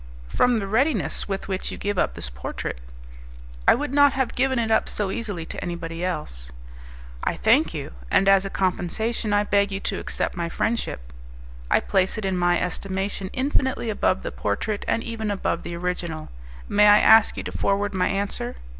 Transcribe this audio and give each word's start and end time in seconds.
"From 0.29 0.57
the 0.57 0.65
readiness 0.65 1.27
with 1.29 1.47
which 1.47 1.71
you 1.71 1.77
give 1.77 1.99
up 1.99 2.15
this 2.15 2.31
portrait." 2.31 2.79
"I 3.67 3.75
would 3.75 3.93
not 3.93 4.13
have 4.13 4.33
given 4.33 4.57
it 4.57 4.71
up 4.71 4.89
so 4.89 5.11
easily 5.11 5.45
to 5.45 5.63
anybody 5.63 6.03
else." 6.03 6.51
"I 7.23 7.35
thank 7.35 7.75
you; 7.75 7.91
and 8.09 8.27
as 8.27 8.43
a 8.43 8.49
compensation 8.49 9.31
I 9.31 9.43
beg 9.43 9.71
you 9.71 9.79
to 9.81 9.99
accept 9.99 10.35
my 10.35 10.49
friendship." 10.49 11.13
"I 11.69 11.81
place 11.81 12.17
it 12.17 12.25
in 12.25 12.35
my 12.35 12.59
estimation 12.59 13.29
infinitely 13.31 13.91
above 13.91 14.23
the 14.23 14.31
portrait, 14.31 14.83
and 14.87 15.03
even 15.03 15.29
above 15.29 15.61
the 15.61 15.75
original. 15.75 16.29
May 16.67 16.87
I 16.87 16.97
ask 16.99 17.37
you 17.37 17.43
to 17.43 17.51
forward 17.51 17.93
my 17.93 18.07
answer?" 18.07 18.55